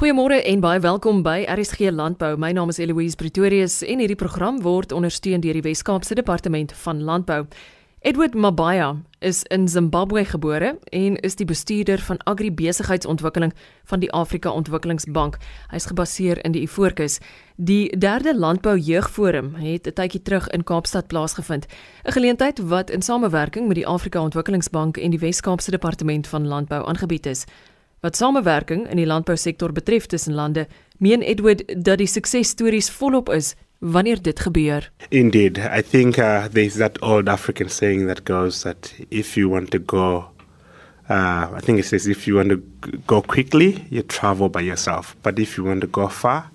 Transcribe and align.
Goeiemôre 0.00 0.38
en 0.48 0.62
baie 0.64 0.80
welkom 0.80 1.18
by 1.20 1.42
RSG 1.44 1.90
Landbou. 1.92 2.38
My 2.40 2.54
naam 2.56 2.70
is 2.72 2.78
Eloise 2.80 3.18
Pretorius 3.20 3.82
en 3.84 4.00
hierdie 4.00 4.16
program 4.16 4.62
word 4.64 4.94
ondersteun 4.96 5.42
deur 5.44 5.58
die 5.58 5.64
Wes-Kaapse 5.66 6.16
Departement 6.16 6.72
van 6.86 7.02
Landbou. 7.04 7.42
Edward 8.00 8.32
Mabaya 8.32 8.94
is 9.20 9.42
in 9.52 9.68
Zimbabwe 9.68 10.24
gebore 10.24 10.78
en 10.96 11.18
is 11.20 11.36
die 11.36 11.44
bestuurder 11.44 12.00
van 12.00 12.16
agribesigheidsontwikkeling 12.24 13.52
van 13.84 14.00
die 14.00 14.08
Afrika 14.16 14.48
Ontwikkelingsbank. 14.50 15.36
Hy 15.68 15.76
is 15.76 15.90
gebaseer 15.92 16.40
in 16.48 16.56
die 16.56 16.62
Ivoorkus. 16.64 17.18
Die 17.56 17.92
derde 17.92 18.32
Landbou 18.32 18.78
Jeugforum 18.78 19.54
het 19.60 19.86
'n 19.86 19.92
tydjie 19.92 20.22
terug 20.22 20.48
in 20.48 20.64
Kaapstad 20.64 21.06
plaasgevind, 21.06 21.66
'n 22.04 22.12
geleentheid 22.12 22.58
wat 22.58 22.90
in 22.90 23.02
samewerking 23.02 23.66
met 23.66 23.76
die 23.76 23.86
Afrika 23.86 24.20
Ontwikkelingsbank 24.20 24.96
en 24.96 25.10
die 25.10 25.20
Wes-Kaapse 25.20 25.70
Departement 25.70 26.26
van 26.26 26.46
Landbou 26.46 26.86
aangebied 26.86 27.26
is. 27.26 27.44
Wat 28.00 28.16
samewerking 28.16 28.86
in 28.88 28.96
die 28.96 29.06
landbousektor 29.06 29.72
betref 29.76 30.06
tussen 30.06 30.32
lande, 30.34 30.66
meen 30.98 31.20
Edward 31.20 31.66
dat 31.84 31.98
die 32.00 32.08
suksesstories 32.08 32.88
volop 32.90 33.28
is 33.28 33.54
wanneer 33.78 34.22
dit 34.22 34.40
gebeur. 34.40 34.90
Indeed, 35.08 35.58
I 35.58 35.82
think 35.82 36.16
uh, 36.16 36.44
there's 36.52 36.74
that 36.80 36.96
old 37.02 37.28
African 37.28 37.68
saying 37.68 38.06
that 38.06 38.24
goes 38.24 38.62
that 38.62 38.94
if 39.10 39.36
you 39.36 39.50
want 39.50 39.70
to 39.70 39.78
go, 39.78 40.24
uh, 41.10 41.52
I 41.52 41.60
think 41.60 41.78
it 41.78 41.84
says 41.84 42.06
if 42.06 42.26
you 42.26 42.36
want 42.36 42.48
to 42.48 42.62
go 43.06 43.20
quickly, 43.20 43.84
you 43.90 44.02
travel 44.02 44.48
by 44.48 44.62
yourself. 44.62 45.14
But 45.22 45.38
if 45.38 45.58
you 45.58 45.64
want 45.64 45.82
to 45.82 45.86
go 45.86 46.08
far, 46.08 46.50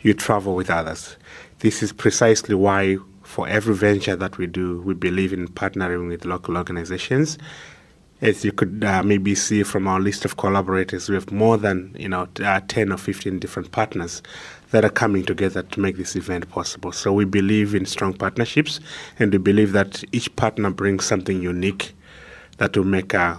you 0.00 0.14
travel 0.14 0.54
with 0.54 0.70
others. 0.70 1.16
This 1.58 1.82
is 1.82 1.92
precisely 1.92 2.54
why, 2.54 2.98
for 3.22 3.48
every 3.48 3.74
venture 3.74 4.14
that 4.14 4.38
we 4.38 4.46
do, 4.46 4.80
we 4.82 4.94
believe 4.94 5.32
in 5.32 5.48
partnering 5.48 6.06
with 6.06 6.24
local 6.24 6.56
organizations 6.56 7.36
as 8.24 8.42
you 8.42 8.52
could 8.52 8.82
uh, 8.82 9.02
maybe 9.02 9.34
see 9.34 9.62
from 9.62 9.86
our 9.86 10.00
list 10.00 10.24
of 10.24 10.38
collaborators, 10.38 11.10
we 11.10 11.14
have 11.14 11.30
more 11.30 11.58
than 11.58 11.94
you 11.98 12.08
know 12.08 12.26
uh, 12.42 12.60
10 12.66 12.90
or 12.90 12.96
15 12.96 13.38
different 13.38 13.70
partners 13.70 14.22
that 14.70 14.84
are 14.84 14.90
coming 14.90 15.24
together 15.24 15.62
to 15.62 15.78
make 15.78 15.98
this 15.98 16.16
event 16.16 16.48
possible. 16.48 16.90
So 16.90 17.12
we 17.12 17.26
believe 17.26 17.74
in 17.74 17.84
strong 17.84 18.14
partnerships, 18.14 18.80
and 19.18 19.30
we 19.30 19.38
believe 19.38 19.72
that 19.72 20.02
each 20.10 20.34
partner 20.36 20.70
brings 20.70 21.04
something 21.04 21.42
unique 21.42 21.92
that 22.56 22.76
will 22.76 22.84
make 22.84 23.14
uh, 23.14 23.36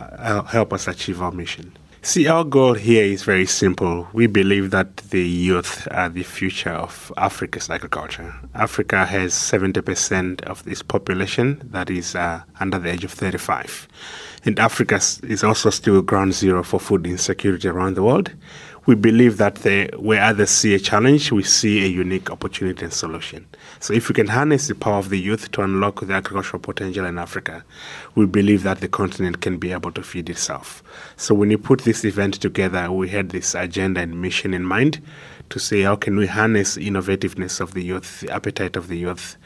uh 0.00 0.42
help 0.44 0.72
us 0.72 0.86
achieve 0.86 1.20
our 1.20 1.32
mission. 1.32 1.76
See, 2.00 2.28
our 2.28 2.44
goal 2.44 2.74
here 2.74 3.04
is 3.04 3.24
very 3.24 3.44
simple. 3.44 4.06
We 4.12 4.28
believe 4.28 4.70
that 4.70 4.98
the 4.98 5.20
youth 5.20 5.88
are 5.90 6.08
the 6.08 6.22
future 6.22 6.70
of 6.70 7.12
Africa's 7.16 7.68
agriculture. 7.68 8.34
Africa 8.54 9.04
has 9.04 9.34
70% 9.34 10.42
of 10.42 10.66
its 10.66 10.80
population 10.80 11.60
that 11.72 11.90
is 11.90 12.14
uh, 12.14 12.42
under 12.60 12.78
the 12.78 12.92
age 12.92 13.04
of 13.04 13.10
35. 13.10 13.88
And 14.44 14.58
Africa 14.58 14.96
is 14.96 15.42
also 15.42 15.70
still 15.70 16.00
ground 16.02 16.34
zero 16.34 16.62
for 16.62 16.78
food 16.78 17.06
insecurity 17.06 17.68
around 17.68 17.94
the 17.94 18.02
world. 18.02 18.32
We 18.86 18.94
believe 18.94 19.36
that 19.36 19.56
the, 19.56 19.90
where 19.98 20.22
others 20.22 20.48
see 20.48 20.74
a 20.74 20.78
challenge, 20.78 21.30
we 21.30 21.42
see 21.42 21.84
a 21.84 21.88
unique 21.88 22.30
opportunity 22.30 22.84
and 22.84 22.92
solution. 22.92 23.46
So, 23.80 23.92
if 23.92 24.08
we 24.08 24.14
can 24.14 24.28
harness 24.28 24.66
the 24.66 24.74
power 24.74 24.96
of 24.96 25.10
the 25.10 25.18
youth 25.18 25.50
to 25.52 25.60
unlock 25.60 26.00
the 26.00 26.14
agricultural 26.14 26.60
potential 26.60 27.04
in 27.04 27.18
Africa, 27.18 27.64
we 28.14 28.24
believe 28.24 28.62
that 28.62 28.80
the 28.80 28.88
continent 28.88 29.42
can 29.42 29.58
be 29.58 29.72
able 29.72 29.92
to 29.92 30.02
feed 30.02 30.30
itself. 30.30 30.82
So, 31.16 31.34
when 31.34 31.50
you 31.50 31.58
put 31.58 31.82
this 31.82 32.02
event 32.02 32.40
together, 32.40 32.90
we 32.90 33.10
had 33.10 33.28
this 33.28 33.54
agenda 33.54 34.00
and 34.00 34.22
mission 34.22 34.54
in 34.54 34.64
mind 34.64 35.02
to 35.50 35.58
say, 35.58 35.82
how 35.82 35.96
can 35.96 36.16
we 36.16 36.26
harness 36.26 36.76
innovativeness 36.76 37.60
of 37.60 37.74
the 37.74 37.82
youth, 37.82 38.20
the 38.20 38.30
appetite 38.30 38.76
of 38.76 38.88
the 38.88 38.96
youth, 38.96 39.36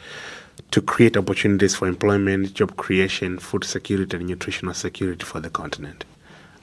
to 0.72 0.80
create 0.80 1.18
opportunities 1.18 1.74
for 1.74 1.86
employment, 1.86 2.54
job 2.54 2.76
creation, 2.76 3.38
food 3.38 3.62
security, 3.62 4.16
and 4.16 4.26
nutritional 4.26 4.74
security 4.74 5.22
for 5.24 5.38
the 5.38 5.50
continent. 5.50 6.04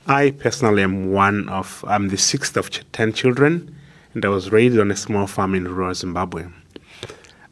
I 0.07 0.31
personally 0.31 0.81
am 0.81 1.11
one 1.11 1.47
of, 1.47 1.85
I'm 1.87 2.09
the 2.09 2.17
sixth 2.17 2.57
of 2.57 2.71
10 2.91 3.13
children, 3.13 3.75
and 4.15 4.25
I 4.25 4.29
was 4.29 4.51
raised 4.51 4.79
on 4.79 4.89
a 4.89 4.95
small 4.95 5.27
farm 5.27 5.53
in 5.53 5.67
rural 5.67 5.93
Zimbabwe. 5.93 6.47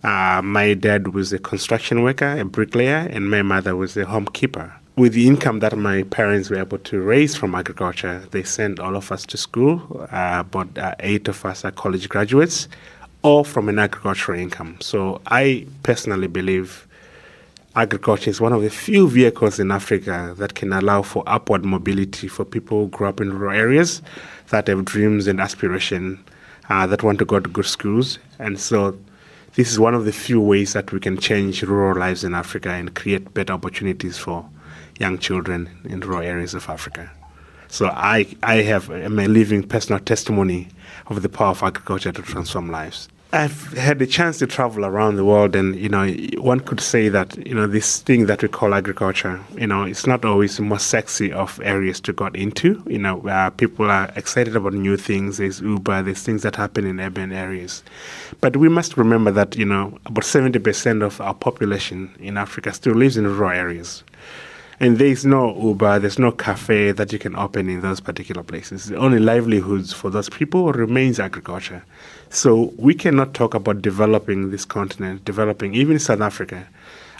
Uh, 0.03 0.41
my 0.43 0.73
dad 0.73 1.09
was 1.09 1.31
a 1.31 1.37
construction 1.37 2.01
worker, 2.01 2.39
a 2.39 2.43
bricklayer, 2.43 3.07
and 3.11 3.29
my 3.29 3.43
mother 3.43 3.75
was 3.75 3.95
a 3.95 4.05
homekeeper. 4.05 4.73
With 4.95 5.13
the 5.13 5.27
income 5.27 5.59
that 5.59 5.77
my 5.77 6.01
parents 6.03 6.49
were 6.49 6.57
able 6.57 6.79
to 6.79 6.99
raise 6.99 7.35
from 7.35 7.53
agriculture, 7.53 8.25
they 8.31 8.41
sent 8.41 8.79
all 8.79 8.95
of 8.95 9.11
us 9.11 9.27
to 9.27 9.37
school. 9.37 10.07
Uh, 10.11 10.37
about 10.39 10.75
uh, 10.75 10.95
eight 11.01 11.27
of 11.27 11.45
us 11.45 11.63
are 11.63 11.71
college 11.71 12.09
graduates 12.09 12.67
or 13.27 13.43
from 13.43 13.67
an 13.67 13.77
agricultural 13.77 14.39
income. 14.39 14.77
So 14.79 15.21
I 15.27 15.67
personally 15.83 16.27
believe 16.27 16.87
agriculture 17.75 18.29
is 18.29 18.39
one 18.39 18.53
of 18.53 18.61
the 18.61 18.69
few 18.69 19.09
vehicles 19.09 19.59
in 19.59 19.69
Africa 19.69 20.33
that 20.37 20.55
can 20.55 20.71
allow 20.71 21.01
for 21.01 21.23
upward 21.27 21.65
mobility 21.65 22.29
for 22.29 22.45
people 22.45 22.83
who 22.83 22.87
grow 22.87 23.09
up 23.09 23.19
in 23.19 23.37
rural 23.37 23.53
areas 23.53 24.01
that 24.49 24.67
have 24.67 24.85
dreams 24.85 25.27
and 25.27 25.41
aspiration 25.41 26.23
uh, 26.69 26.87
that 26.87 27.03
want 27.03 27.19
to 27.19 27.25
go 27.25 27.37
to 27.37 27.49
good 27.49 27.65
schools. 27.65 28.17
And 28.39 28.57
so 28.57 28.97
this 29.55 29.69
is 29.69 29.77
one 29.77 29.93
of 29.93 30.05
the 30.05 30.13
few 30.13 30.39
ways 30.39 30.71
that 30.71 30.93
we 30.93 31.01
can 31.01 31.17
change 31.17 31.63
rural 31.63 31.99
lives 31.99 32.23
in 32.23 32.33
Africa 32.33 32.69
and 32.69 32.95
create 32.95 33.33
better 33.33 33.51
opportunities 33.51 34.17
for 34.17 34.49
young 34.99 35.17
children 35.17 35.69
in 35.83 35.99
rural 35.99 36.23
areas 36.23 36.53
of 36.53 36.69
Africa. 36.69 37.11
So 37.67 37.87
I, 37.87 38.25
I 38.41 38.61
have 38.61 38.89
a 38.89 39.09
living 39.09 39.63
personal 39.63 39.99
testimony 39.99 40.69
of 41.07 41.21
the 41.21 41.27
power 41.27 41.49
of 41.49 41.61
agriculture 41.61 42.13
to 42.13 42.21
transform 42.21 42.71
lives. 42.71 43.09
I've 43.33 43.73
had 43.73 43.99
the 43.99 44.07
chance 44.07 44.39
to 44.39 44.47
travel 44.47 44.85
around 44.85 45.17
the 45.17 45.25
world, 45.25 45.53
and 45.53 45.75
you 45.75 45.89
know, 45.89 46.07
one 46.37 46.61
could 46.61 46.79
say 46.79 47.09
that 47.09 47.35
you 47.45 47.53
know 47.53 47.67
this 47.67 47.99
thing 47.99 48.27
that 48.27 48.41
we 48.41 48.47
call 48.47 48.73
agriculture, 48.73 49.41
you 49.57 49.67
know, 49.67 49.83
it's 49.83 50.07
not 50.07 50.23
always 50.23 50.55
the 50.55 50.63
most 50.63 50.87
sexy 50.87 51.33
of 51.33 51.59
areas 51.61 51.99
to 52.01 52.13
get 52.13 52.37
into. 52.37 52.81
You 52.87 52.99
know, 52.99 53.27
uh, 53.27 53.49
people 53.49 53.91
are 53.91 54.13
excited 54.15 54.55
about 54.55 54.71
new 54.73 54.95
things. 54.95 55.37
There's 55.37 55.59
Uber, 55.59 56.03
there's 56.03 56.23
things 56.23 56.43
that 56.43 56.55
happen 56.55 56.85
in 56.85 57.01
urban 57.01 57.33
areas, 57.33 57.83
but 58.39 58.55
we 58.55 58.69
must 58.69 58.95
remember 58.95 59.31
that 59.31 59.57
you 59.57 59.65
know 59.65 59.99
about 60.05 60.23
seventy 60.23 60.59
percent 60.59 61.03
of 61.03 61.19
our 61.19 61.33
population 61.33 62.15
in 62.21 62.37
Africa 62.37 62.71
still 62.71 62.93
lives 62.93 63.17
in 63.17 63.27
rural 63.27 63.51
areas. 63.51 64.05
And 64.79 64.99
there's 64.99 65.25
no 65.25 65.59
Uber, 65.59 65.99
there's 65.99 66.19
no 66.19 66.31
cafe 66.31 66.91
that 66.91 67.11
you 67.11 67.17
can 67.17 67.35
open 67.35 67.67
in 67.67 67.81
those 67.81 67.99
particular 67.99 68.43
places. 68.43 68.85
The 68.85 68.95
only 68.95 69.17
livelihoods 69.17 69.91
for 69.91 70.11
those 70.11 70.29
people 70.29 70.71
remains 70.71 71.19
agriculture. 71.19 71.83
So 72.29 72.73
we 72.77 72.93
cannot 72.93 73.33
talk 73.33 73.53
about 73.53 73.81
developing 73.81 74.51
this 74.51 74.65
continent, 74.65 75.23
developing 75.23 75.73
even 75.75 75.97
South 75.97 76.21
Africa, 76.21 76.67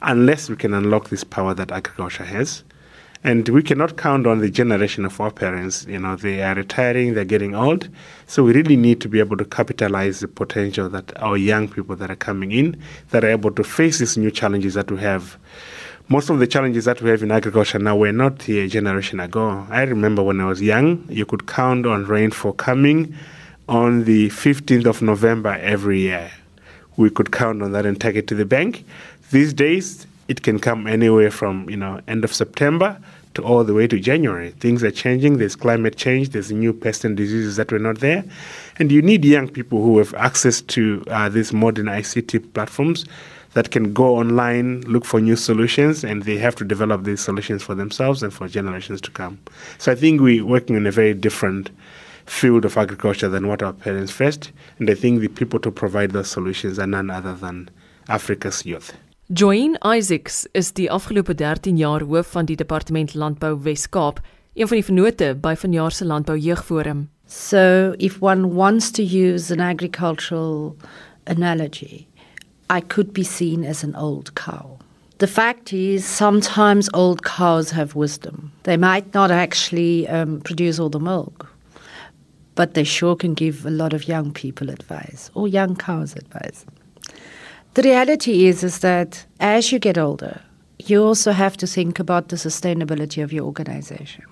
unless 0.01 0.49
we 0.49 0.55
can 0.55 0.73
unlock 0.73 1.09
this 1.09 1.23
power 1.23 1.53
that 1.53 1.71
agriculture 1.71 2.25
has. 2.25 2.63
And 3.23 3.49
we 3.49 3.63
cannot 3.63 3.97
count 3.97 4.27
on 4.27 4.39
the 4.39 4.49
generation 4.49 5.05
of 5.05 5.19
our 5.19 5.31
parents. 5.31 5.85
You 5.85 5.99
know, 5.99 6.15
they 6.15 6.43
are 6.43 6.53
retiring, 6.53 7.13
they're 7.13 7.25
getting 7.25 7.55
old. 7.55 7.89
So 8.27 8.43
we 8.43 8.53
really 8.53 8.75
need 8.75 9.01
to 9.01 9.09
be 9.09 9.19
able 9.19 9.37
to 9.37 9.45
capitalize 9.45 10.19
the 10.19 10.27
potential 10.27 10.87
that 10.89 11.17
our 11.21 11.35
young 11.35 11.67
people 11.67 11.95
that 11.95 12.11
are 12.11 12.15
coming 12.15 12.51
in, 12.51 12.81
that 13.09 13.23
are 13.23 13.29
able 13.29 13.51
to 13.51 13.63
face 13.63 13.99
these 13.99 14.17
new 14.17 14.29
challenges 14.29 14.75
that 14.75 14.91
we 14.91 14.99
have 14.99 15.37
most 16.09 16.29
of 16.29 16.39
the 16.39 16.47
challenges 16.47 16.85
that 16.85 17.01
we 17.01 17.09
have 17.09 17.21
in 17.21 17.31
agriculture 17.31 17.79
now 17.79 17.93
were 17.93 18.13
not 18.13 18.47
a 18.47 18.67
generation 18.69 19.19
ago. 19.19 19.67
I 19.69 19.81
remember 19.81 20.23
when 20.23 20.39
I 20.39 20.45
was 20.45 20.61
young, 20.61 21.03
you 21.09 21.25
could 21.25 21.47
count 21.47 21.85
on 21.85 22.05
rainfall 22.05 22.53
coming 22.53 23.13
on 23.67 24.05
the 24.05 24.29
15th 24.29 24.85
of 24.85 25.01
November 25.01 25.57
every 25.61 25.99
year. 25.99 26.31
We 26.95 27.09
could 27.09 27.31
count 27.31 27.61
on 27.61 27.73
that 27.73 27.85
and 27.85 27.99
take 27.99 28.15
it 28.15 28.27
to 28.27 28.35
the 28.35 28.45
bank. 28.45 28.85
These 29.31 29.53
days, 29.53 30.07
it 30.27 30.43
can 30.43 30.59
come 30.59 30.87
anywhere 30.87 31.31
from 31.31 31.69
you 31.69 31.77
know 31.77 32.01
end 32.07 32.23
of 32.23 32.33
September 32.33 32.97
to 33.33 33.43
all 33.43 33.63
the 33.63 33.73
way 33.73 33.87
to 33.87 33.99
January. 33.99 34.51
Things 34.51 34.83
are 34.83 34.91
changing. 34.91 35.37
There's 35.37 35.55
climate 35.55 35.95
change. 35.95 36.29
There's 36.29 36.51
new 36.51 36.73
pests 36.73 37.05
and 37.05 37.15
diseases 37.15 37.55
that 37.57 37.71
were 37.71 37.79
not 37.79 37.99
there, 37.99 38.23
and 38.79 38.91
you 38.91 39.01
need 39.01 39.23
young 39.23 39.47
people 39.47 39.81
who 39.81 39.97
have 39.99 40.13
access 40.15 40.61
to 40.61 41.03
uh, 41.07 41.29
these 41.29 41.53
modern 41.53 41.85
ICT 41.85 42.53
platforms 42.53 43.05
that 43.53 43.71
can 43.71 43.93
go 43.93 44.17
online, 44.17 44.81
look 44.81 45.05
for 45.05 45.19
new 45.19 45.35
solutions, 45.35 46.03
and 46.03 46.23
they 46.23 46.37
have 46.37 46.55
to 46.55 46.63
develop 46.63 47.03
these 47.03 47.21
solutions 47.21 47.63
for 47.63 47.73
themselves 47.73 48.21
and 48.21 48.33
for 48.33 48.47
generations 48.47 49.01
to 49.01 49.11
come. 49.11 49.39
So 49.77 49.91
I 49.91 49.95
think 49.95 50.21
we're 50.21 50.45
working 50.45 50.75
in 50.75 50.85
a 50.85 50.91
very 50.91 51.13
different 51.13 51.71
field 52.29 52.65
of 52.65 52.77
agriculture 52.77 53.29
than 53.29 53.47
what 53.47 53.63
our 53.63 53.73
parents 53.73 54.11
faced, 54.11 54.51
and 54.79 54.89
I 54.89 54.95
think 54.95 55.21
the 55.21 55.27
people 55.27 55.59
to 55.59 55.71
provide 55.71 56.11
those 56.11 56.29
solutions 56.29 56.77
are 56.79 56.87
none 56.87 57.09
other 57.09 57.33
than 57.33 57.69
Africa's 58.09 58.65
youth. 58.65 58.93
Joyene 59.33 59.75
Isaacs 59.83 60.47
is 60.53 60.71
die 60.71 60.87
afgelope 60.89 61.35
13 61.35 61.77
jaar 61.77 62.01
hoof 62.01 62.27
van 62.31 62.45
die 62.45 62.55
departement 62.55 63.13
landbou 63.13 63.57
Wes-Kaap, 63.63 64.21
een 64.55 64.67
van 64.67 64.77
die 64.77 64.85
vennote 64.87 65.35
by 65.41 65.55
vanjaar 65.55 65.91
se 65.91 66.05
landbou 66.05 66.37
jeugforum. 66.39 67.09
So 67.27 67.93
if 67.99 68.21
one 68.21 68.55
wants 68.55 68.89
to 68.91 69.03
use 69.03 69.51
an 69.51 69.59
agricultural 69.59 70.77
analogy, 71.25 72.07
I 72.69 72.79
could 72.79 73.11
be 73.13 73.23
seen 73.23 73.65
as 73.65 73.83
an 73.83 73.95
old 73.95 74.33
cow. 74.35 74.77
The 75.19 75.27
fact 75.27 75.73
is, 75.73 76.05
sometimes 76.05 76.89
old 76.93 77.23
cows 77.23 77.71
have 77.71 77.95
wisdom. 77.95 78.51
They 78.63 78.77
might 78.77 79.13
not 79.13 79.31
actually 79.31 80.07
um, 80.07 80.41
produce 80.41 80.79
all 80.79 80.89
the 80.89 80.99
milk, 80.99 81.51
but 82.57 82.73
they 82.73 82.83
sure 82.83 83.15
can 83.15 83.35
give 83.35 83.65
a 83.67 83.69
lot 83.69 83.93
of 83.93 84.07
young 84.07 84.33
people 84.33 84.71
advice 84.71 85.29
or 85.35 85.47
young 85.47 85.75
cows 85.75 86.15
advice. 86.15 86.65
The 87.75 87.83
reality 87.83 88.47
is, 88.47 88.63
is 88.63 88.79
that 88.79 89.25
as 89.39 89.71
you 89.71 89.77
get 89.77 89.97
older, 89.97 90.41
you 90.79 91.03
also 91.03 91.31
have 91.31 91.55
to 91.57 91.67
think 91.67 91.99
about 91.99 92.29
the 92.29 92.35
sustainability 92.35 93.23
of 93.23 93.31
your 93.31 93.45
organization. 93.45 94.25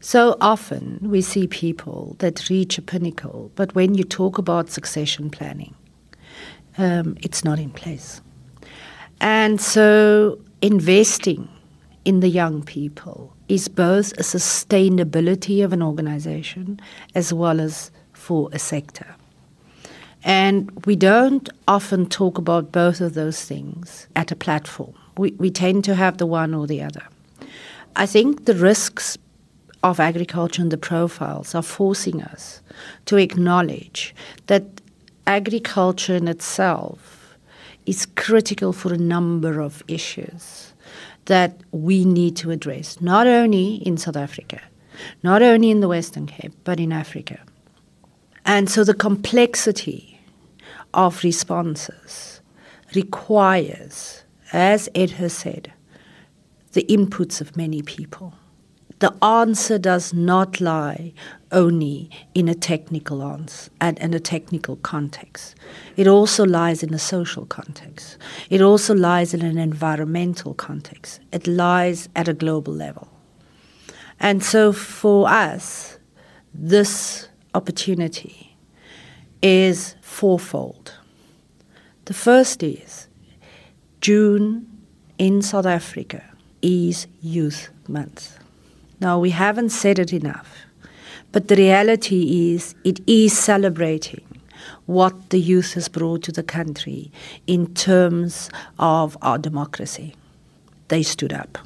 So 0.00 0.36
often 0.42 0.98
we 1.00 1.22
see 1.22 1.46
people 1.46 2.14
that 2.18 2.50
reach 2.50 2.76
a 2.76 2.82
pinnacle, 2.82 3.50
but 3.54 3.74
when 3.74 3.94
you 3.94 4.04
talk 4.04 4.36
about 4.36 4.68
succession 4.68 5.30
planning, 5.30 5.74
um, 6.76 7.16
it's 7.22 7.42
not 7.42 7.58
in 7.58 7.70
place. 7.70 8.20
And 9.22 9.58
so 9.58 10.38
investing 10.60 11.48
in 12.04 12.20
the 12.20 12.28
young 12.28 12.62
people 12.62 13.32
is 13.48 13.68
both 13.68 14.12
a 14.12 14.22
sustainability 14.22 15.64
of 15.64 15.72
an 15.72 15.82
organization 15.82 16.80
as 17.14 17.32
well 17.32 17.60
as 17.60 17.90
for 18.12 18.48
a 18.52 18.58
sector. 18.58 19.14
And 20.22 20.70
we 20.86 20.96
don't 20.96 21.48
often 21.68 22.06
talk 22.06 22.38
about 22.38 22.72
both 22.72 23.00
of 23.00 23.14
those 23.14 23.44
things 23.44 24.06
at 24.16 24.32
a 24.32 24.36
platform. 24.36 24.94
We, 25.18 25.32
we 25.32 25.50
tend 25.50 25.84
to 25.84 25.94
have 25.94 26.18
the 26.18 26.26
one 26.26 26.54
or 26.54 26.66
the 26.66 26.82
other. 26.82 27.02
I 27.96 28.06
think 28.06 28.46
the 28.46 28.54
risks 28.54 29.18
of 29.82 30.00
agriculture 30.00 30.62
and 30.62 30.70
the 30.70 30.78
profiles 30.78 31.54
are 31.54 31.62
forcing 31.62 32.22
us 32.22 32.62
to 33.04 33.16
acknowledge 33.16 34.14
that 34.46 34.64
agriculture 35.26 36.16
in 36.16 36.26
itself 36.26 37.36
is 37.86 38.06
critical 38.16 38.72
for 38.72 38.94
a 38.94 38.98
number 38.98 39.60
of 39.60 39.82
issues 39.86 40.73
that 41.26 41.60
we 41.70 42.04
need 42.04 42.36
to 42.36 42.50
address, 42.50 43.00
not 43.00 43.26
only 43.26 43.76
in 43.76 43.96
South 43.96 44.16
Africa, 44.16 44.60
not 45.22 45.42
only 45.42 45.70
in 45.70 45.80
the 45.80 45.88
Western 45.88 46.26
Cape, 46.26 46.52
but 46.64 46.78
in 46.78 46.92
Africa. 46.92 47.40
And 48.44 48.68
so 48.68 48.84
the 48.84 48.94
complexity 48.94 50.20
of 50.92 51.24
responses 51.24 52.40
requires, 52.94 54.24
as 54.52 54.88
Ed 54.94 55.10
has 55.12 55.32
said, 55.32 55.72
the 56.72 56.84
inputs 56.88 57.40
of 57.40 57.56
many 57.56 57.82
people. 57.82 58.34
The 59.04 59.22
answer 59.22 59.76
does 59.76 60.14
not 60.14 60.62
lie 60.62 61.12
only 61.52 62.08
in 62.34 62.48
a 62.48 62.54
technical 62.54 63.22
answer 63.22 63.70
and 63.78 64.14
a 64.14 64.18
technical 64.18 64.76
context. 64.76 65.56
It 65.98 66.06
also 66.06 66.46
lies 66.46 66.82
in 66.82 66.94
a 66.94 66.98
social 66.98 67.44
context. 67.44 68.16
It 68.48 68.62
also 68.62 68.94
lies 68.94 69.34
in 69.34 69.42
an 69.42 69.58
environmental 69.58 70.54
context. 70.54 71.20
It 71.32 71.46
lies 71.46 72.08
at 72.16 72.28
a 72.28 72.32
global 72.32 72.72
level. 72.72 73.08
And 74.20 74.42
so 74.42 74.72
for 74.72 75.28
us, 75.28 75.98
this 76.54 77.28
opportunity 77.52 78.56
is 79.42 79.96
fourfold. 80.00 80.94
The 82.06 82.14
first 82.14 82.62
is 82.62 83.08
June 84.00 84.66
in 85.18 85.42
South 85.42 85.66
Africa 85.66 86.24
is 86.62 87.06
Youth 87.20 87.68
Month. 87.86 88.38
Now, 89.00 89.18
we 89.18 89.30
haven't 89.30 89.70
said 89.70 89.98
it 89.98 90.12
enough, 90.12 90.66
but 91.32 91.48
the 91.48 91.56
reality 91.56 92.52
is 92.54 92.74
it 92.84 93.00
is 93.06 93.36
celebrating 93.36 94.24
what 94.86 95.30
the 95.30 95.40
youth 95.40 95.74
has 95.74 95.88
brought 95.88 96.22
to 96.22 96.32
the 96.32 96.42
country 96.42 97.10
in 97.46 97.74
terms 97.74 98.50
of 98.78 99.16
our 99.22 99.38
democracy. 99.38 100.14
They 100.88 101.02
stood 101.02 101.32
up. 101.32 101.58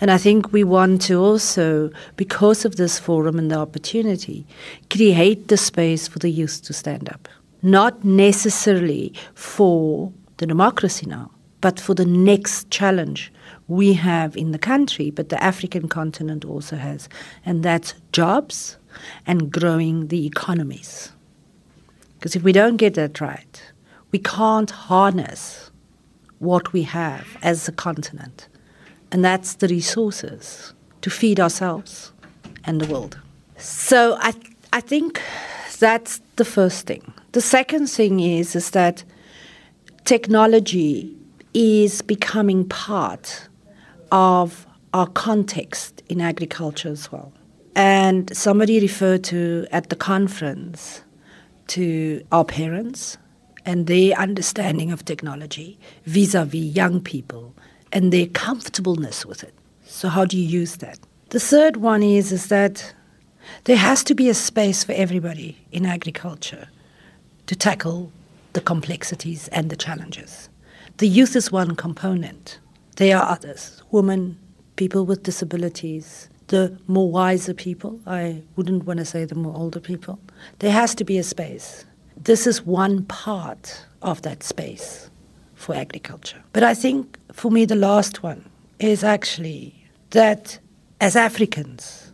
And 0.00 0.10
I 0.10 0.18
think 0.18 0.52
we 0.52 0.64
want 0.64 1.02
to 1.02 1.14
also, 1.14 1.90
because 2.16 2.64
of 2.64 2.76
this 2.76 2.98
forum 2.98 3.38
and 3.38 3.50
the 3.50 3.58
opportunity, 3.58 4.44
create 4.90 5.46
the 5.46 5.56
space 5.56 6.08
for 6.08 6.18
the 6.18 6.30
youth 6.30 6.62
to 6.64 6.72
stand 6.72 7.08
up. 7.08 7.28
Not 7.62 8.04
necessarily 8.04 9.14
for 9.34 10.12
the 10.38 10.46
democracy 10.46 11.06
now, 11.06 11.30
but 11.60 11.78
for 11.78 11.94
the 11.94 12.04
next 12.04 12.68
challenge 12.70 13.32
we 13.72 13.94
have 13.94 14.36
in 14.36 14.52
the 14.52 14.58
country, 14.58 15.10
but 15.10 15.28
the 15.30 15.42
African 15.42 15.88
continent 15.88 16.44
also 16.44 16.76
has, 16.76 17.08
and 17.44 17.62
that's 17.62 17.94
jobs 18.12 18.76
and 19.26 19.50
growing 19.50 20.08
the 20.08 20.26
economies. 20.26 21.12
Because 22.18 22.36
if 22.36 22.42
we 22.42 22.52
don't 22.52 22.76
get 22.76 22.94
that 22.94 23.20
right, 23.20 23.62
we 24.10 24.18
can't 24.18 24.70
harness 24.70 25.70
what 26.38 26.72
we 26.72 26.82
have 26.82 27.26
as 27.42 27.66
a 27.66 27.72
continent, 27.72 28.48
and 29.10 29.24
that's 29.24 29.54
the 29.54 29.68
resources 29.68 30.74
to 31.00 31.10
feed 31.10 31.40
ourselves 31.40 32.12
and 32.64 32.80
the 32.80 32.92
world. 32.92 33.18
So 33.56 34.16
I, 34.20 34.34
I 34.72 34.80
think 34.80 35.20
that's 35.78 36.20
the 36.36 36.44
first 36.44 36.86
thing. 36.86 37.12
The 37.32 37.40
second 37.40 37.86
thing 37.88 38.20
is, 38.20 38.54
is 38.54 38.70
that 38.70 39.02
technology 40.04 41.16
is 41.54 42.02
becoming 42.02 42.68
part 42.68 43.48
of 44.12 44.66
our 44.94 45.08
context 45.08 46.02
in 46.08 46.20
agriculture 46.20 46.90
as 46.90 47.10
well. 47.10 47.32
And 47.74 48.34
somebody 48.36 48.78
referred 48.78 49.24
to 49.24 49.66
at 49.72 49.88
the 49.88 49.96
conference 49.96 51.02
to 51.68 52.22
our 52.30 52.44
parents 52.44 53.16
and 53.64 53.86
their 53.86 54.14
understanding 54.18 54.92
of 54.92 55.04
technology 55.04 55.78
vis 56.04 56.34
a 56.34 56.44
vis 56.44 56.76
young 56.76 57.00
people 57.00 57.54
and 57.90 58.12
their 58.12 58.26
comfortableness 58.26 59.24
with 59.24 59.42
it. 59.42 59.54
So, 59.86 60.08
how 60.08 60.24
do 60.24 60.36
you 60.38 60.46
use 60.46 60.76
that? 60.76 60.98
The 61.30 61.40
third 61.40 61.78
one 61.78 62.02
is, 62.02 62.32
is 62.32 62.48
that 62.48 62.94
there 63.64 63.76
has 63.76 64.04
to 64.04 64.14
be 64.14 64.28
a 64.28 64.34
space 64.34 64.84
for 64.84 64.92
everybody 64.92 65.56
in 65.72 65.86
agriculture 65.86 66.68
to 67.46 67.56
tackle 67.56 68.12
the 68.52 68.60
complexities 68.60 69.48
and 69.48 69.70
the 69.70 69.76
challenges. 69.76 70.48
The 70.98 71.08
youth 71.08 71.34
is 71.36 71.50
one 71.50 71.74
component. 71.74 72.58
There 72.96 73.16
are 73.16 73.30
others 73.30 73.82
women, 73.90 74.38
people 74.76 75.04
with 75.06 75.22
disabilities, 75.22 76.28
the 76.48 76.76
more 76.86 77.10
wiser 77.10 77.54
people. 77.54 78.00
I 78.06 78.42
wouldn't 78.56 78.84
want 78.84 78.98
to 78.98 79.04
say 79.04 79.24
the 79.24 79.34
more 79.34 79.56
older 79.56 79.80
people. 79.80 80.18
There 80.58 80.72
has 80.72 80.94
to 80.96 81.04
be 81.04 81.18
a 81.18 81.22
space. 81.22 81.84
This 82.16 82.46
is 82.46 82.66
one 82.66 83.04
part 83.04 83.86
of 84.02 84.22
that 84.22 84.42
space 84.42 85.10
for 85.54 85.74
agriculture. 85.74 86.42
But 86.52 86.62
I 86.62 86.74
think 86.74 87.18
for 87.32 87.50
me, 87.50 87.64
the 87.64 87.76
last 87.76 88.22
one 88.22 88.44
is 88.78 89.02
actually 89.02 89.74
that 90.10 90.58
as 91.00 91.16
Africans, 91.16 92.12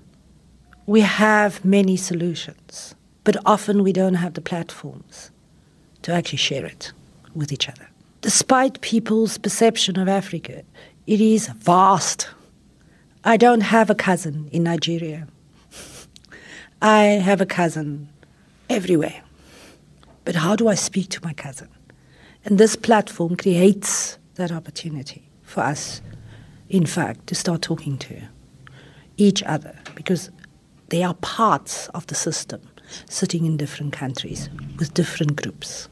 we 0.86 1.00
have 1.00 1.64
many 1.64 1.96
solutions, 1.96 2.94
but 3.24 3.36
often 3.44 3.82
we 3.82 3.92
don't 3.92 4.14
have 4.14 4.34
the 4.34 4.40
platforms 4.40 5.30
to 6.02 6.12
actually 6.12 6.38
share 6.38 6.64
it 6.64 6.92
with 7.34 7.52
each 7.52 7.68
other 7.68 7.88
despite 8.20 8.80
people's 8.80 9.38
perception 9.38 9.98
of 9.98 10.08
Africa, 10.08 10.62
it 11.06 11.20
is 11.20 11.48
vast. 11.48 12.28
I 13.24 13.36
don't 13.36 13.62
have 13.62 13.90
a 13.90 13.94
cousin 13.94 14.48
in 14.52 14.64
Nigeria. 14.64 15.26
I 16.82 17.02
have 17.02 17.40
a 17.40 17.46
cousin 17.46 18.08
everywhere. 18.68 19.22
But 20.24 20.36
how 20.36 20.56
do 20.56 20.68
I 20.68 20.74
speak 20.74 21.08
to 21.10 21.24
my 21.24 21.32
cousin? 21.32 21.68
And 22.44 22.58
this 22.58 22.76
platform 22.76 23.36
creates 23.36 24.18
that 24.34 24.52
opportunity 24.52 25.28
for 25.42 25.62
us, 25.62 26.00
in 26.68 26.86
fact, 26.86 27.26
to 27.28 27.34
start 27.34 27.62
talking 27.62 27.98
to 27.98 28.22
each 29.16 29.42
other 29.42 29.76
because 29.94 30.30
they 30.90 31.02
are 31.02 31.14
parts 31.14 31.88
of 31.88 32.06
the 32.06 32.14
system 32.14 32.60
sitting 33.08 33.44
in 33.44 33.56
different 33.56 33.92
countries 33.92 34.48
with 34.78 34.94
different 34.94 35.36
groups. 35.36 35.88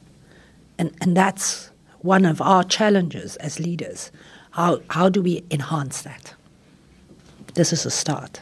And, 0.79 0.95
and 1.01 1.17
that's 1.17 1.71
one 2.07 2.25
of 2.25 2.41
our 2.41 2.63
challenges 2.63 3.37
as 3.39 3.59
leaders. 3.59 4.13
How, 4.53 4.81
how 4.89 5.09
do 5.09 5.21
we 5.23 5.45
enhance 5.51 6.03
that? 6.03 6.35
This 7.55 7.73
is 7.73 7.85
a 7.85 7.91
start. 7.91 8.41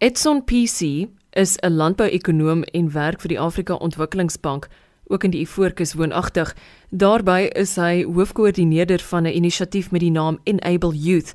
Edson 0.00 0.42
PC 0.42 1.08
is 1.32 1.58
'n 1.62 1.76
landbouekonoom 1.76 2.62
en 2.62 2.92
werk 2.92 3.20
vir 3.20 3.28
die 3.28 3.40
Afrika 3.40 3.74
Ontwikkelingsbank, 3.74 4.68
ook 5.06 5.24
in 5.24 5.30
die 5.30 5.40
Ivoorkus 5.40 5.94
woonagtig. 5.94 6.54
Daarbey 6.90 7.48
is 7.48 7.76
hy 7.76 8.04
hoofkoördineerder 8.04 9.00
van 9.00 9.22
'n 9.22 9.34
inisiatief 9.34 9.90
met 9.90 10.00
die 10.00 10.10
naam 10.10 10.38
Enable 10.44 10.96
Youth. 10.96 11.32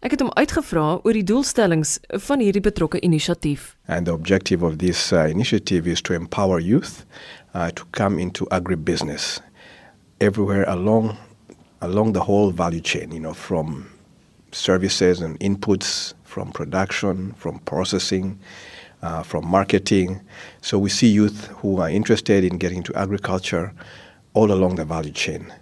Ek 0.00 0.10
het 0.10 0.20
hom 0.20 0.32
uitgevra 0.32 1.00
oor 1.02 1.12
die 1.12 1.24
doelstellings 1.24 1.98
van 2.08 2.40
hierdie 2.40 2.62
betrokke 2.62 3.00
inisiatief. 3.00 3.76
And 3.86 4.06
the 4.06 4.12
objective 4.12 4.64
of 4.64 4.76
this 4.76 5.12
uh, 5.12 5.28
initiative 5.30 5.90
is 5.90 6.00
to 6.00 6.14
empower 6.14 6.60
youth 6.60 7.04
uh, 7.54 7.66
to 7.66 7.84
come 7.90 8.20
into 8.20 8.46
agribusiness 8.48 9.40
everywhere 10.20 10.64
along 10.68 11.16
along 11.80 12.12
the 12.12 12.20
whole 12.20 12.50
value 12.50 12.80
chain, 12.80 13.12
you 13.12 13.20
know, 13.20 13.34
from 13.34 13.88
services 14.50 15.20
and 15.20 15.38
inputs, 15.38 16.14
from 16.24 16.50
production, 16.50 17.32
from 17.34 17.60
processing, 17.60 18.38
uh, 19.02 19.22
from 19.22 19.46
marketing. 19.46 20.20
So 20.60 20.78
we 20.78 20.90
see 20.90 21.06
youth 21.06 21.46
who 21.58 21.80
are 21.80 21.88
interested 21.88 22.42
in 22.42 22.58
getting 22.58 22.78
into 22.78 22.94
agriculture 22.96 23.72
all 24.34 24.50
along 24.50 24.74
the 24.74 24.84
value 24.84 25.12
chain. 25.12 25.52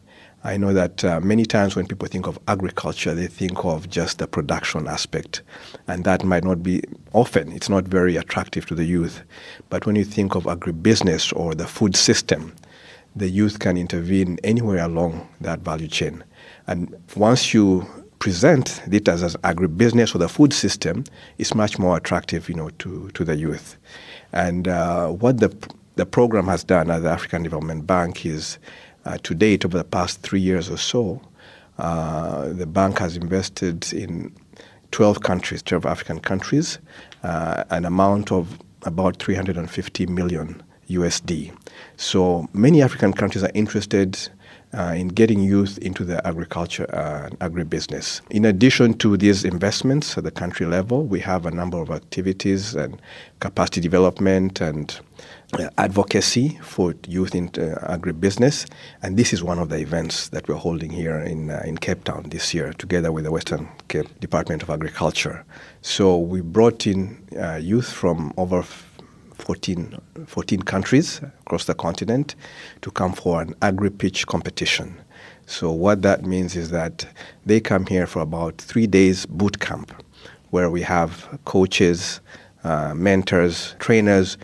I 0.42 0.56
know 0.56 0.72
that 0.72 1.04
uh, 1.04 1.20
many 1.20 1.44
times 1.44 1.74
when 1.74 1.86
people 1.88 2.06
think 2.06 2.26
of 2.26 2.38
agriculture, 2.46 3.14
they 3.14 3.26
think 3.26 3.64
of 3.64 3.90
just 3.90 4.18
the 4.18 4.28
production 4.28 4.86
aspect, 4.86 5.42
and 5.88 6.04
that 6.04 6.24
might 6.24 6.44
not 6.44 6.62
be 6.62 6.82
often, 7.12 7.50
it's 7.50 7.68
not 7.68 7.84
very 7.84 8.16
attractive 8.16 8.64
to 8.66 8.74
the 8.76 8.84
youth. 8.84 9.22
But 9.70 9.86
when 9.86 9.96
you 9.96 10.04
think 10.04 10.36
of 10.36 10.44
agribusiness 10.44 11.36
or 11.36 11.54
the 11.54 11.66
food 11.66 11.96
system, 11.96 12.54
the 13.16 13.28
youth 13.28 13.58
can 13.58 13.76
intervene 13.76 14.38
anywhere 14.44 14.84
along 14.84 15.26
that 15.40 15.60
value 15.60 15.88
chain. 15.88 16.22
And 16.66 16.94
once 17.16 17.52
you 17.52 17.86
present 18.18 18.82
it 18.90 19.08
as, 19.08 19.22
as 19.22 19.36
agribusiness 19.36 20.14
or 20.14 20.18
the 20.18 20.28
food 20.28 20.52
system 20.52 21.04
it's 21.38 21.54
much 21.54 21.78
more 21.78 21.96
attractive, 21.96 22.48
you 22.48 22.54
know, 22.54 22.70
to, 22.78 23.10
to 23.10 23.24
the 23.24 23.36
youth. 23.36 23.76
And 24.32 24.68
uh, 24.68 25.08
what 25.08 25.40
the 25.40 25.54
the 25.96 26.06
program 26.06 26.46
has 26.46 26.62
done 26.62 26.90
at 26.90 27.02
the 27.02 27.10
African 27.10 27.42
Development 27.42 27.86
Bank 27.86 28.24
is, 28.24 28.58
uh, 29.06 29.16
to 29.22 29.34
date, 29.34 29.64
over 29.64 29.78
the 29.78 29.84
past 29.84 30.20
three 30.20 30.40
years 30.40 30.70
or 30.70 30.76
so, 30.76 31.20
uh, 31.78 32.48
the 32.50 32.66
bank 32.66 32.98
has 32.98 33.16
invested 33.16 33.92
in 33.92 34.32
12 34.92 35.22
countries, 35.22 35.62
12 35.62 35.86
African 35.86 36.20
countries, 36.20 36.78
uh, 37.22 37.64
an 37.70 37.86
amount 37.86 38.30
of 38.30 38.58
about 38.82 39.16
350 39.16 40.06
million 40.06 40.62
USD. 40.88 41.52
So 41.96 42.48
many 42.52 42.82
African 42.82 43.12
countries 43.12 43.44
are 43.44 43.50
interested 43.54 44.18
uh, 44.76 44.94
in 44.96 45.08
getting 45.08 45.40
youth 45.40 45.78
into 45.78 46.04
the 46.04 46.24
agriculture 46.26 46.86
uh, 46.94 47.26
and 47.26 47.38
agribusiness. 47.38 48.20
In 48.30 48.44
addition 48.44 48.94
to 48.98 49.16
these 49.16 49.44
investments 49.44 50.18
at 50.18 50.24
the 50.24 50.30
country 50.30 50.66
level, 50.66 51.04
we 51.04 51.20
have 51.20 51.46
a 51.46 51.50
number 51.50 51.78
of 51.78 51.90
activities 51.90 52.74
and 52.74 53.00
capacity 53.40 53.80
development 53.80 54.60
and 54.60 55.00
uh, 55.54 55.68
advocacy 55.78 56.58
for 56.62 56.94
youth 57.06 57.34
in 57.34 57.46
uh, 57.48 57.96
agribusiness, 57.96 58.68
and 59.02 59.16
this 59.16 59.32
is 59.32 59.42
one 59.42 59.58
of 59.58 59.68
the 59.68 59.78
events 59.78 60.28
that 60.30 60.48
we're 60.48 60.56
holding 60.56 60.90
here 60.90 61.18
in 61.20 61.50
uh, 61.50 61.62
in 61.64 61.78
Cape 61.78 62.02
Town 62.04 62.24
this 62.30 62.52
year, 62.52 62.72
together 62.74 63.12
with 63.12 63.24
the 63.24 63.30
Western 63.30 63.68
Cape 63.88 64.08
Department 64.20 64.62
of 64.62 64.70
Agriculture. 64.70 65.44
So 65.82 66.18
we 66.18 66.40
brought 66.40 66.86
in 66.86 67.24
uh, 67.40 67.54
youth 67.62 67.90
from 67.90 68.32
over 68.36 68.64
14, 69.38 69.98
14 70.26 70.62
countries 70.62 71.20
across 71.40 71.64
the 71.64 71.74
continent 71.74 72.34
to 72.82 72.90
come 72.90 73.12
for 73.12 73.42
an 73.42 73.54
agri 73.62 73.90
pitch 73.90 74.26
competition. 74.26 74.96
So, 75.46 75.70
what 75.70 76.02
that 76.02 76.24
means 76.24 76.56
is 76.56 76.70
that 76.70 77.06
they 77.44 77.60
come 77.60 77.86
here 77.86 78.06
for 78.06 78.20
about 78.20 78.58
three 78.58 78.86
days 78.86 79.26
boot 79.26 79.60
camp, 79.60 79.92
where 80.50 80.70
we 80.70 80.82
have 80.82 81.38
coaches, 81.44 82.20
uh, 82.64 82.94
mentors, 82.94 83.76
trainers 83.78 84.36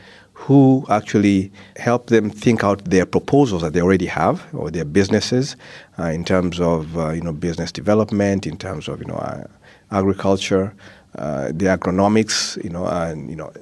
who 0.47 0.85
actually 0.89 1.53
help 1.77 2.09
them 2.09 2.29
think 2.29 2.65
out 2.65 2.85
their 2.85 3.07
proposals 3.07 3.63
that 3.63 3.73
they 3.73 3.81
already 3.81 4.07
have 4.07 4.45
or 4.53 4.71
their 4.73 4.85
businesses 4.85 5.57
uh, 6.01 6.07
in 6.07 6.25
terms 6.25 6.59
of 6.59 6.97
uh, 6.99 7.11
you 7.11 7.21
know 7.21 7.33
business 7.33 7.71
development, 7.71 8.47
in 8.47 8.57
terms 8.57 8.89
of 8.89 9.01
you 9.01 9.07
know 9.07 9.15
uh, 9.15 9.45
agriculture, 9.93 10.75
uh, 11.17 11.47
the 11.49 11.67
agronomics, 11.67 12.63
you 12.65 12.71
know, 12.71 12.87
and 12.87 13.31
you 13.31 13.37
know 13.37 13.53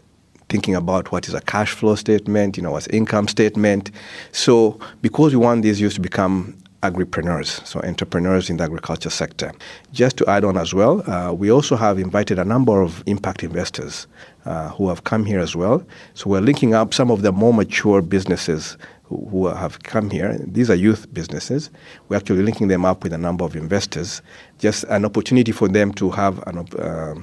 thinking 0.50 0.74
about 0.74 1.10
what 1.12 1.28
is 1.28 1.34
a 1.34 1.40
cash 1.40 1.72
flow 1.72 1.94
statement, 1.94 2.56
you 2.56 2.62
know, 2.62 2.72
what's 2.72 2.88
income 2.88 3.28
statement. 3.28 3.90
So 4.32 4.78
because 5.00 5.32
we 5.32 5.38
want 5.38 5.62
these 5.62 5.80
youth 5.80 5.94
to 5.94 6.00
become 6.00 6.56
agripreneurs, 6.82 7.64
so 7.66 7.80
entrepreneurs 7.82 8.48
in 8.48 8.56
the 8.56 8.64
agriculture 8.64 9.10
sector. 9.10 9.52
Just 9.92 10.16
to 10.16 10.28
add 10.30 10.44
on 10.44 10.56
as 10.56 10.72
well, 10.72 11.08
uh, 11.10 11.32
we 11.32 11.50
also 11.50 11.76
have 11.76 11.98
invited 11.98 12.38
a 12.38 12.44
number 12.44 12.80
of 12.80 13.02
impact 13.06 13.44
investors 13.44 14.06
uh, 14.46 14.70
who 14.70 14.88
have 14.88 15.04
come 15.04 15.26
here 15.26 15.40
as 15.40 15.54
well. 15.54 15.84
So 16.14 16.30
we're 16.30 16.40
linking 16.40 16.72
up 16.72 16.94
some 16.94 17.10
of 17.10 17.20
the 17.22 17.32
more 17.32 17.52
mature 17.52 18.00
businesses 18.00 18.78
who, 19.04 19.48
have 19.48 19.82
come 19.82 20.08
here. 20.08 20.38
These 20.46 20.70
are 20.70 20.76
youth 20.76 21.12
businesses. 21.12 21.68
We're 22.08 22.16
actually 22.16 22.44
linking 22.44 22.68
them 22.68 22.84
up 22.84 23.02
with 23.02 23.12
a 23.12 23.18
number 23.18 23.44
of 23.44 23.56
investors, 23.56 24.22
just 24.60 24.84
an 24.84 25.04
opportunity 25.04 25.50
for 25.50 25.68
them 25.68 25.92
to 25.94 26.10
have 26.10 26.42
an. 26.46 26.58
Uh, 26.78 27.14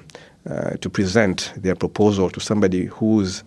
uh, 0.50 0.72
to 0.78 0.90
present 0.90 1.54
their 1.58 1.76
proposal 1.76 2.30
to 2.30 2.40
somebody 2.40 2.86
who's 2.86 3.44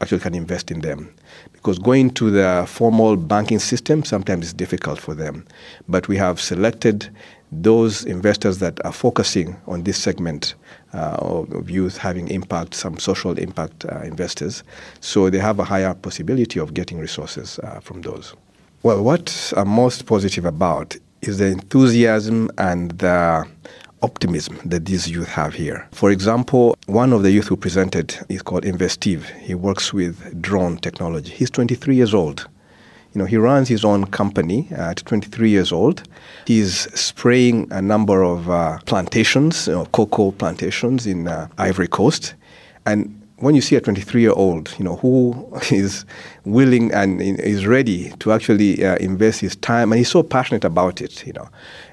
actually 0.00 0.20
can 0.20 0.34
invest 0.34 0.70
in 0.70 0.80
them. 0.80 1.12
Because 1.52 1.78
going 1.78 2.10
to 2.10 2.30
the 2.30 2.64
formal 2.68 3.16
banking 3.16 3.58
system 3.58 4.04
sometimes 4.04 4.46
is 4.46 4.52
difficult 4.52 4.98
for 4.98 5.14
them. 5.14 5.46
But 5.88 6.08
we 6.08 6.16
have 6.16 6.40
selected 6.40 7.08
those 7.52 8.04
investors 8.04 8.58
that 8.58 8.84
are 8.84 8.92
focusing 8.92 9.56
on 9.66 9.84
this 9.84 9.96
segment 9.96 10.54
uh, 10.92 11.16
of, 11.18 11.52
of, 11.52 11.70
youth 11.70 11.96
having 11.96 12.28
impact, 12.28 12.74
some 12.74 12.98
social 12.98 13.38
impact 13.38 13.84
uh, 13.86 14.00
investors. 14.00 14.62
So 15.00 15.30
they 15.30 15.38
have 15.38 15.58
a 15.58 15.64
higher 15.64 15.94
possibility 15.94 16.58
of 16.58 16.74
getting 16.74 16.98
resources 16.98 17.58
uh, 17.60 17.80
from 17.80 18.02
those. 18.02 18.34
Well, 18.82 19.02
what 19.02 19.52
I'm 19.56 19.68
most 19.68 20.06
positive 20.06 20.44
about 20.44 20.96
is 21.22 21.38
the 21.38 21.46
enthusiasm 21.46 22.50
and 22.58 22.90
the 22.92 23.46
optimism 24.04 24.54
that 24.64 24.84
these 24.84 25.10
youth 25.10 25.28
have 25.28 25.54
here. 25.54 25.88
For 25.92 26.10
example, 26.10 26.76
one 26.86 27.12
of 27.12 27.22
the 27.22 27.32
youth 27.32 27.48
who 27.48 27.56
presented 27.56 28.16
is 28.28 28.42
called 28.42 28.64
Investive. 28.64 29.28
He 29.40 29.54
works 29.54 29.92
with 29.92 30.40
drone 30.40 30.76
technology. 30.78 31.30
He's 31.32 31.50
23 31.50 31.96
years 31.96 32.14
old. 32.14 32.46
You 33.12 33.20
know, 33.20 33.26
he 33.26 33.36
runs 33.36 33.68
his 33.68 33.84
own 33.84 34.06
company 34.06 34.68
at 34.72 34.96
23 34.98 35.48
years 35.48 35.72
old. 35.72 36.02
He's 36.46 36.72
spraying 36.98 37.68
a 37.70 37.80
number 37.80 38.22
of 38.22 38.50
uh, 38.50 38.78
plantations, 38.86 39.68
you 39.68 39.74
know, 39.74 39.86
cocoa 39.86 40.32
plantations 40.32 41.06
in 41.06 41.28
uh, 41.28 41.48
Ivory 41.58 41.88
Coast. 41.88 42.34
And 42.86 43.23
when 43.38 43.54
you 43.54 43.60
see 43.60 43.74
a 43.76 43.80
23 43.80 44.20
year 44.20 44.32
old, 44.32 44.74
you 44.78 44.84
know, 44.84 44.96
who 44.96 45.48
is 45.70 46.04
willing 46.44 46.92
and 46.92 47.20
is 47.20 47.66
ready 47.66 48.10
to 48.20 48.32
actually 48.32 48.84
uh, 48.84 48.96
invest 48.96 49.40
his 49.40 49.56
time, 49.56 49.92
and 49.92 49.98
he's 49.98 50.10
so 50.10 50.22
passionate 50.22 50.64
about 50.64 51.00
it, 51.00 51.26
you 51.26 51.32
know, 51.32 51.48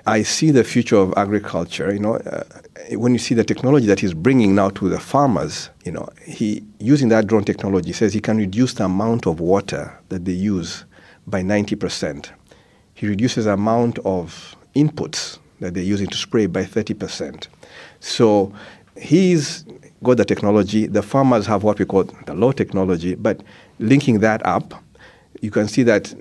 I 0.06 0.24
see 0.24 0.52
the 0.52 0.64
future 0.64 0.98
of 0.98 1.14
agriculture. 1.18 1.92
You 1.92 2.00
know, 2.00 2.16
uh, 2.16 2.44
when 2.92 3.14
you 3.14 3.20
see 3.20 3.36
the 3.36 3.44
technology 3.44 3.88
that 3.88 4.00
he's 4.00 4.14
bringing 4.14 4.56
now 4.56 4.70
to 4.72 4.90
the 4.90 5.00
farmers, 5.00 5.70
you 5.86 5.92
know, 5.92 6.08
he 6.26 6.64
using 6.80 7.10
that 7.10 7.28
drone 7.28 7.44
technology 7.44 7.94
says 7.94 8.14
he 8.14 8.22
can 8.22 8.38
reduce 8.38 8.74
the 8.74 8.86
amount 8.86 9.26
of 9.28 9.40
water 9.40 9.98
that 10.10 10.26
they 10.26 10.32
use 10.32 10.86
by 11.28 11.42
90 11.42 11.76
percent. 11.76 12.32
He 12.94 13.08
reduces 13.08 13.46
the 13.46 13.54
amount 13.54 14.00
of 14.00 14.56
inputs 14.76 15.40
that 15.60 15.74
they're 15.74 15.84
using 15.84 16.08
to 16.08 16.18
spray 16.18 16.46
by 16.46 16.66
30 16.66 16.94
percent. 16.96 17.48
So 18.00 18.54
he's 18.96 19.66
got 20.04 20.18
the 20.18 20.26
technology. 20.26 20.88
The 20.88 21.02
farmers 21.02 21.46
have 21.48 21.64
what 21.64 21.80
we 21.80 21.86
call 21.86 22.06
the 22.26 22.34
low 22.34 22.52
technology, 22.52 23.16
but 23.16 23.42
linking 23.80 24.20
that 24.20 24.46
up, 24.46 24.74
you 25.42 25.52
can 25.52 25.68
see 25.68 25.84
that 25.84 26.14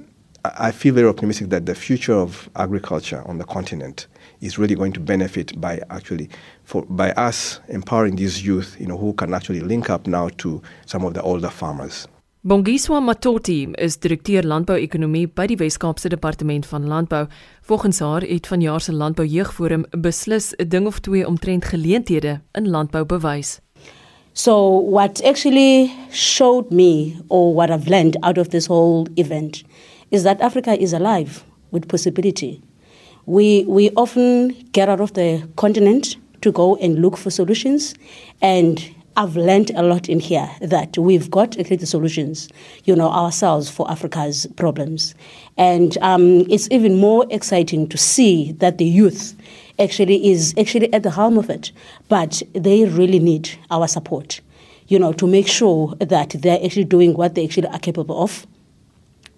I 0.44 0.70
feel 0.70 0.94
very 0.94 1.08
optimistic 1.08 1.50
that 1.50 1.66
the 1.66 1.75
future 1.75 2.14
of 2.14 2.49
agriculture 2.56 3.22
on 3.26 3.38
the 3.38 3.44
continent 3.44 4.06
is 4.40 4.58
really 4.58 4.75
going 4.75 4.92
to 4.92 5.00
benefit 5.00 5.60
by 5.60 5.82
actually 5.90 6.30
for 6.64 6.87
by 6.88 7.12
us 7.12 7.60
empowering 7.68 8.16
these 8.16 8.42
youth, 8.42 8.76
you 8.80 8.87
know, 8.87 8.96
who 8.96 9.12
can 9.12 9.34
actually 9.34 9.60
link 9.60 9.90
up 9.90 10.06
now 10.06 10.30
to 10.38 10.62
some 10.87 11.04
of 11.04 11.12
the 11.12 11.22
older 11.22 11.50
farmers. 11.50 12.08
Bongiswa 12.42 13.00
Matoti 13.00 13.68
is 13.76 13.99
direkteur 13.99 14.46
landbouekonomie 14.46 15.26
by 15.28 15.46
die 15.46 15.56
Wes-Kaapse 15.56 16.08
Departement 16.08 16.66
van 16.66 16.87
Landbou. 16.88 17.26
Volgens 17.60 17.99
haar 17.99 18.22
het 18.22 18.46
vanjaar 18.46 18.80
se 18.80 18.92
landboujeugforum 18.92 19.84
beslis 19.90 20.54
'n 20.56 20.68
ding 20.68 20.87
of 20.87 21.00
twee 21.00 21.26
omtrent 21.26 21.64
geleenthede 21.64 22.40
in 22.52 22.68
landbou 22.68 23.04
bewys. 23.04 23.60
So 24.34 24.68
what 24.68 25.22
actually 25.25 25.94
showed 26.10 26.70
me 26.70 27.20
or 27.28 27.52
what 27.52 27.70
I've 27.70 27.88
learned 27.88 28.16
out 28.22 28.38
of 28.38 28.50
this 28.50 28.66
whole 28.66 29.08
event 29.16 29.64
is 30.10 30.22
that 30.22 30.40
Africa 30.40 30.80
is 30.80 30.92
alive 30.92 31.44
with 31.70 31.88
possibility. 31.88 32.62
We, 33.26 33.64
we 33.64 33.90
often 33.90 34.50
get 34.72 34.88
out 34.88 35.00
of 35.00 35.14
the 35.14 35.49
continent 35.56 36.16
to 36.42 36.52
go 36.52 36.76
and 36.76 37.02
look 37.02 37.16
for 37.16 37.30
solutions 37.30 37.94
and 38.40 38.94
I've 39.16 39.37
learned 39.37 39.72
a 39.75 39.82
lot 39.82 40.08
in 40.08 40.20
here 40.20 40.49
that 40.60 40.96
we've 40.96 41.30
got 41.30 41.58
actually 41.58 41.76
the 41.76 41.87
solutions, 41.87 42.49
you 42.84 42.94
know, 42.94 43.10
ourselves 43.10 43.68
for 43.68 43.90
Africa's 43.90 44.46
problems. 44.56 45.14
And 45.58 45.99
um, 45.99 46.46
it's 46.49 46.68
even 46.70 46.96
more 46.96 47.26
exciting 47.28 47.88
to 47.88 47.99
see 47.99 48.52
that 48.52 48.78
the 48.78 48.84
youth 48.84 49.34
actually 49.80 50.30
is 50.30 50.54
actually 50.58 50.92
at 50.92 51.02
the 51.02 51.10
helm 51.10 51.38
of 51.38 51.50
it. 51.50 51.72
But 52.08 52.42
they 52.52 52.84
really 52.84 53.18
need 53.18 53.50
our 53.70 53.88
support, 53.88 54.40
you 54.88 54.99
know, 54.99 55.12
to 55.14 55.26
make 55.26 55.49
sure 55.49 55.94
that 55.99 56.30
they're 56.30 56.64
actually 56.64 56.84
doing 56.84 57.14
what 57.14 57.34
they 57.34 57.44
actually 57.44 57.68
are 57.68 57.78
capable 57.78 58.22
of 58.22 58.46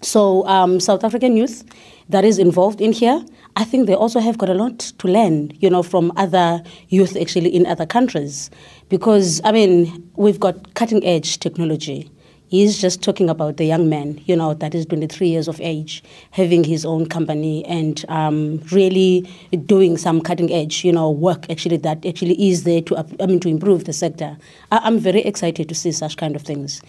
so, 0.03 0.45
um, 0.49 0.81
South 0.81 1.05
African 1.05 1.37
youth 1.37 1.65
that 2.09 2.25
is 2.25 2.39
involved 2.39 2.81
in 2.81 2.93
here, 2.93 3.25
I 3.55 3.65
think 3.65 3.87
they 3.87 3.95
also 3.95 4.19
have 4.19 4.37
got 4.37 4.49
a 4.49 4.55
lot 4.55 4.79
to 4.99 5.09
learn, 5.09 5.53
you 5.61 5.71
know, 5.71 5.83
from 5.83 6.13
other 6.17 6.63
youth 6.89 7.17
actually 7.17 7.55
in 7.55 7.67
other 7.67 7.87
countries. 7.87 8.51
Because, 8.89 9.41
I 9.45 9.53
mean, 9.53 10.11
we've 10.17 10.41
got 10.41 10.75
cutting 10.75 11.05
edge 11.05 11.39
technology. 11.39 12.11
He's 12.53 12.79
just 12.79 13.01
talking 13.01 13.31
about 13.31 13.57
the 13.57 13.65
young 13.65 13.89
man, 13.89 14.21
you 14.27 14.37
know, 14.37 14.53
that 14.53 14.75
is 14.75 14.85
23 14.85 15.27
years 15.27 15.49
of 15.49 15.59
age, 15.63 16.05
having 16.33 16.65
his 16.65 16.85
own 16.85 17.07
company 17.07 17.65
and 17.65 18.05
um, 18.11 18.61
really 18.71 19.27
doing 19.65 19.97
some 19.97 20.21
cutting 20.21 20.53
edge, 20.53 20.85
you 20.85 20.93
know, 20.93 21.11
work 21.11 21.49
actually 21.49 21.79
that 21.79 22.05
actually 22.05 22.51
is 22.51 22.65
there 22.65 22.83
to, 22.83 22.99
I 22.99 23.25
mean, 23.25 23.41
to 23.41 23.49
improve 23.49 23.85
the 23.87 23.95
sector. 23.95 24.37
I, 24.71 24.81
I'm 24.83 24.99
very 24.99 25.23
excited 25.23 25.67
to 25.71 25.75
see 25.75 25.93
such 25.93 26.19
kind 26.19 26.37
of 26.37 26.43
things. 26.43 26.83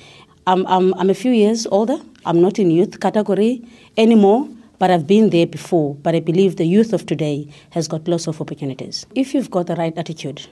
I'm, 0.47 0.67
I'm, 0.67 0.93
I'm 0.95 1.09
a 1.09 1.13
few 1.13 1.31
years 1.31 1.65
older. 1.67 1.95
I'm 2.25 2.41
not 2.41 2.59
in 2.59 2.69
youth 2.69 2.99
category 2.99 3.65
anymore, 3.95 4.49
but 4.79 4.91
I've 4.91 5.07
been 5.07 5.29
there 5.29 5.47
before. 5.47 5.95
But 5.95 6.13
I 6.13 6.19
believe 6.19 6.57
the 6.57 6.65
youth 6.65 6.91
of 6.91 7.05
today 7.05 7.47
has 7.69 7.87
got 7.87 8.05
lots 8.09 8.27
of 8.27 8.41
opportunities. 8.41 9.05
If 9.15 9.33
you've 9.33 9.49
got 9.49 9.67
the 9.67 9.77
right 9.77 9.97
attitude, 9.97 10.45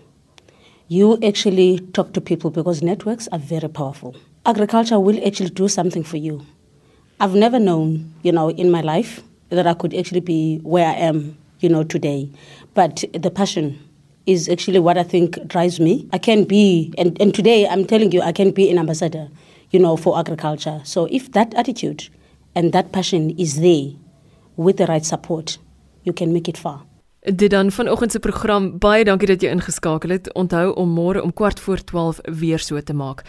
you 0.88 1.20
actually 1.22 1.80
talk 1.92 2.14
to 2.14 2.22
people 2.22 2.50
because 2.50 2.82
networks 2.82 3.28
are 3.34 3.40
very 3.40 3.68
powerful. 3.68 4.16
Agriculture 4.46 5.00
will 5.00 5.20
actually 5.26 5.50
do 5.50 5.68
something 5.68 6.04
for 6.04 6.18
you. 6.18 6.46
I've 7.20 7.36
never 7.36 7.60
known, 7.60 8.14
you 8.24 8.32
know, 8.32 8.50
in 8.50 8.72
my 8.72 8.82
life 8.82 9.22
that 9.50 9.68
I 9.68 9.74
could 9.74 9.94
actually 9.94 10.22
be 10.22 10.60
where 10.64 10.88
I 10.88 10.94
am, 10.94 11.38
you 11.60 11.70
know, 11.70 11.84
today. 11.84 12.30
but 12.74 13.04
the 13.14 13.32
passion 13.32 13.80
is 14.26 14.48
actually 14.50 14.80
what 14.80 14.98
I 14.98 15.04
think 15.04 15.48
drives 15.48 15.80
me. 15.80 16.08
I 16.14 16.18
can 16.18 16.44
be, 16.44 16.94
and, 16.98 17.20
and 17.22 17.34
today 17.34 17.68
I'm 17.68 17.86
telling 17.86 18.12
you, 18.12 18.22
I 18.22 18.32
can 18.32 18.52
be 18.52 18.70
an 18.70 18.78
ambassador, 18.78 19.28
you 19.72 19.80
know, 19.80 19.98
for 19.98 20.18
agriculture. 20.18 20.82
So 20.84 21.08
if 21.12 21.32
that 21.32 21.54
attitude 21.56 22.10
and 22.56 22.72
that 22.74 22.92
passion 22.92 23.32
is 23.38 23.60
there 23.60 23.92
with 24.56 24.78
the 24.78 24.86
right 24.86 25.06
support, 25.06 25.58
you 26.04 26.14
can 26.14 26.34
make 26.34 26.48
it 26.48 26.58
far. 26.58 26.84
Dit 27.22 27.50
dan 27.50 27.72
vanoggend 27.72 28.12
se 28.12 28.20
program 28.20 28.80
baie 28.82 29.04
dankie 29.06 29.28
dat 29.30 29.44
jy 29.46 29.52
ingeskakel 29.54 30.10
het. 30.10 30.32
Onthou 30.34 30.72
om 30.74 30.90
môre 30.90 31.22
om 31.22 31.34
kwart 31.34 31.60
voor 31.60 31.84
12 31.84 32.20
weer 32.40 32.60
so 32.60 32.82
te 32.82 32.94
maak. 32.94 33.22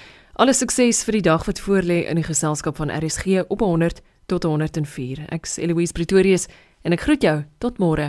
Alle 0.43 0.55
sukses 0.59 1.05
vir 1.07 1.15
die 1.21 1.23
dag 1.23 1.45
wat 1.47 1.61
voorlê 1.63 2.01
in 2.11 2.19
die 2.19 2.27
geselskap 2.27 2.75
van 2.81 2.91
RSG 2.91 3.45
op 3.47 3.61
100 3.63 4.01
tot 4.27 4.43
104. 4.43 5.29
Ek's 5.31 5.55
Eloise 5.63 5.95
Pretorius 5.95 6.49
en 6.83 6.97
ek 6.97 7.05
groet 7.07 7.23
jou 7.23 7.37
tot 7.63 7.79
môre. 7.79 8.09